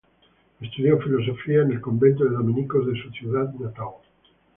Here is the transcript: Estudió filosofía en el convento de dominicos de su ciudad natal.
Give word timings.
Estudió 0.59 0.97
filosofía 0.99 1.61
en 1.61 1.73
el 1.73 1.79
convento 1.79 2.23
de 2.23 2.31
dominicos 2.31 2.87
de 2.87 2.99
su 3.03 3.11
ciudad 3.11 3.53
natal. 3.53 3.89